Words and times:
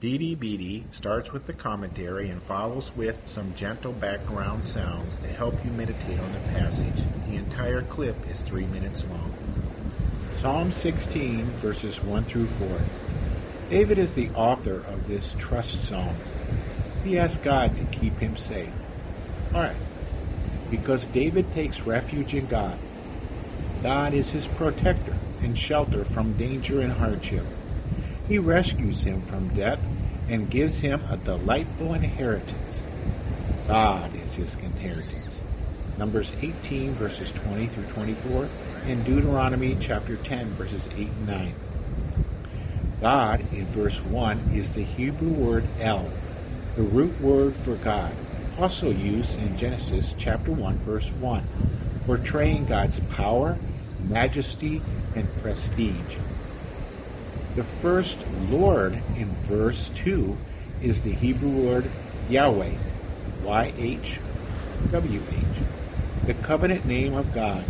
BDBD 0.00 0.84
starts 0.94 1.32
with 1.32 1.48
the 1.48 1.52
commentary 1.52 2.30
and 2.30 2.40
follows 2.40 2.96
with 2.96 3.26
some 3.26 3.52
gentle 3.56 3.90
background 3.90 4.64
sounds 4.64 5.16
to 5.16 5.26
help 5.26 5.64
you 5.64 5.72
meditate 5.72 6.20
on 6.20 6.32
the 6.32 6.38
passage. 6.50 7.02
The 7.26 7.34
entire 7.34 7.82
clip 7.82 8.14
is 8.30 8.40
three 8.40 8.66
minutes 8.66 9.04
long. 9.08 9.34
Psalm 10.34 10.70
16, 10.70 11.46
verses 11.46 12.00
1 12.00 12.22
through 12.22 12.46
4. 12.46 12.78
David 13.70 13.98
is 13.98 14.14
the 14.14 14.30
author 14.36 14.84
of 14.86 15.08
this 15.08 15.34
trust 15.36 15.82
psalm. 15.82 16.14
He 17.02 17.18
asks 17.18 17.42
God 17.42 17.76
to 17.76 17.84
keep 17.86 18.16
him 18.20 18.36
safe. 18.36 18.70
Alright, 19.52 19.74
because 20.70 21.06
David 21.06 21.50
takes 21.54 21.80
refuge 21.80 22.34
in 22.34 22.46
God. 22.46 22.78
God 23.82 24.14
is 24.14 24.30
his 24.30 24.46
protector 24.46 25.16
and 25.42 25.58
shelter 25.58 26.04
from 26.04 26.34
danger 26.34 26.82
and 26.82 26.92
hardship. 26.92 27.44
He 28.28 28.36
rescues 28.36 29.02
him 29.02 29.22
from 29.22 29.48
death 29.48 29.80
and 30.28 30.50
gives 30.50 30.78
him 30.80 31.02
a 31.08 31.16
delightful 31.16 31.94
inheritance. 31.94 32.82
God 33.66 34.14
is 34.14 34.34
his 34.34 34.54
inheritance. 34.60 35.44
Numbers 35.96 36.30
18 36.42 36.94
verses 36.94 37.32
20 37.32 37.68
through 37.68 37.86
24 37.86 38.50
and 38.84 39.02
Deuteronomy 39.02 39.76
chapter 39.76 40.18
10 40.18 40.54
verses 40.54 40.86
8 40.94 41.14
and 41.14 41.26
9. 41.26 41.56
God 43.00 43.46
in 43.50 43.70
verse 43.70 44.04
1 44.04 44.48
is 44.50 44.72
the 44.74 44.84
Hebrew 44.84 45.32
word 45.32 45.70
El, 45.78 46.12
the 46.76 46.82
root 46.82 47.18
word 47.18 47.56
for 47.56 47.76
God, 47.78 48.18
also 48.58 48.90
used 48.90 49.38
in 49.38 49.56
Genesis 49.56 50.12
chapter 50.12 50.52
1 50.52 50.82
verse 50.84 51.10
1, 51.16 51.48
portraying 52.04 52.66
God's 52.66 53.00
power, 53.08 53.58
majesty, 53.98 54.84
and 55.14 55.34
prestige. 55.38 56.18
The 57.58 57.64
first 57.64 58.24
Lord 58.28 59.02
in 59.16 59.34
verse 59.34 59.90
2 59.90 60.38
is 60.78 61.02
the 61.02 61.10
Hebrew 61.10 61.50
word 61.50 61.90
Yahweh, 62.28 62.76
Y-H-W-H, 63.40 64.22
the 66.24 66.34
covenant 66.34 66.86
name 66.86 67.14
of 67.14 67.32
God 67.32 67.66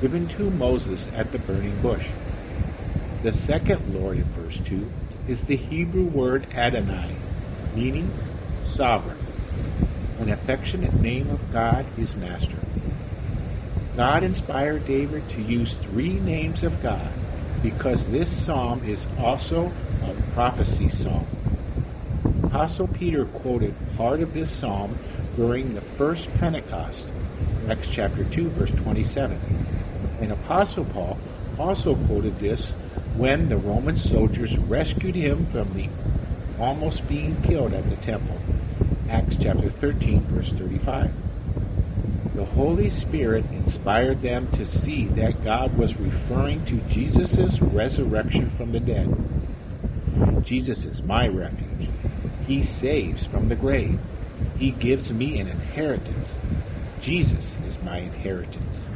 given 0.00 0.26
to 0.26 0.50
Moses 0.50 1.08
at 1.14 1.30
the 1.30 1.38
burning 1.38 1.78
bush. 1.78 2.10
The 3.22 3.32
second 3.32 3.86
Lord 3.86 4.18
in 4.18 4.24
verse 4.24 4.58
2 4.58 4.90
is 5.28 5.44
the 5.44 5.54
Hebrew 5.54 6.06
word 6.06 6.48
Adonai, 6.52 7.20
meaning 7.72 8.10
sovereign, 8.60 9.20
an 10.16 10.30
affectionate 10.30 11.00
name 11.00 11.30
of 11.30 11.48
God, 11.48 11.86
his 11.94 12.16
master. 12.16 12.64
God 13.94 14.24
inspired 14.24 14.84
David 14.84 15.28
to 15.28 15.40
use 15.40 15.76
three 15.76 16.18
names 16.18 16.64
of 16.64 16.80
God 16.80 17.14
because 17.62 18.08
this 18.08 18.30
psalm 18.30 18.82
is 18.84 19.06
also 19.18 19.72
a 20.02 20.14
prophecy 20.34 20.88
psalm. 20.88 21.26
Apostle 22.48 22.88
Peter 22.88 23.24
quoted 23.24 23.74
part 23.96 24.22
of 24.22 24.32
this 24.32 24.50
psalm 24.50 24.96
during 25.36 25.74
the 25.74 25.80
first 25.80 26.32
Pentecost, 26.34 27.12
Acts 27.68 27.88
chapter 27.88 28.24
2, 28.24 28.48
verse 28.50 28.70
27. 28.72 29.38
And 30.20 30.32
Apostle 30.32 30.84
Paul 30.84 31.18
also 31.58 31.94
quoted 31.94 32.38
this 32.38 32.70
when 33.16 33.48
the 33.48 33.56
Roman 33.56 33.96
soldiers 33.96 34.56
rescued 34.58 35.14
him 35.14 35.46
from 35.46 35.74
the 35.74 35.88
almost 36.58 37.06
being 37.08 37.36
killed 37.42 37.72
at 37.72 37.88
the 37.88 37.96
temple, 37.96 38.38
Acts 39.10 39.36
chapter 39.36 39.70
13, 39.70 40.22
verse 40.22 40.52
35. 40.52 41.27
The 42.38 42.44
Holy 42.44 42.88
Spirit 42.88 43.46
inspired 43.50 44.22
them 44.22 44.46
to 44.52 44.64
see 44.64 45.08
that 45.16 45.42
God 45.42 45.74
was 45.74 45.98
referring 45.98 46.62
to 46.66 46.80
Jesus' 46.80 47.60
resurrection 47.60 48.48
from 48.48 48.70
the 48.70 48.78
dead. 48.78 49.10
Jesus 50.44 50.84
is 50.84 51.02
my 51.02 51.26
refuge. 51.26 51.90
He 52.38 52.62
saves 52.62 53.26
from 53.26 53.48
the 53.48 53.56
grave. 53.56 53.98
He 54.54 54.70
gives 54.70 55.12
me 55.12 55.40
an 55.40 55.48
inheritance. 55.48 56.38
Jesus 57.00 57.58
is 57.60 57.82
my 57.82 57.98
inheritance. 58.02 58.88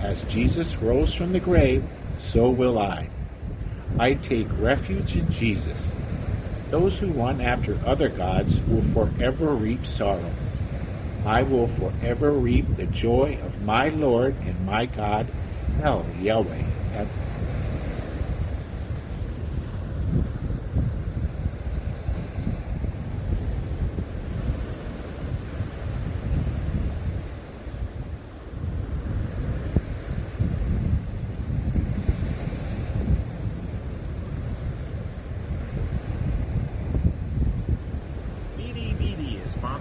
As 0.00 0.24
Jesus 0.24 0.82
rose 0.82 1.14
from 1.14 1.30
the 1.30 1.38
grave, 1.38 1.84
so 2.16 2.50
will 2.50 2.76
I. 2.76 3.08
I 3.96 4.14
take 4.14 4.48
refuge 4.52 5.16
in 5.16 5.30
Jesus. 5.30 5.94
Those 6.70 6.98
who 6.98 7.12
run 7.12 7.40
after 7.40 7.78
other 7.86 8.08
gods 8.08 8.64
will 8.66 8.82
forever 8.82 9.54
reap 9.54 9.86
sorrow. 9.86 10.34
I 11.24 11.42
will 11.42 11.66
forever 11.66 12.32
reap 12.38 12.76
the 12.76 12.86
joy 12.86 13.38
of 13.42 13.58
my 13.58 13.88
Lord 13.88 14.36
and 14.44 14.62
my 14.64 14.84
God, 14.84 15.32
El 15.78 16.10
Yahweh. 16.12 16.64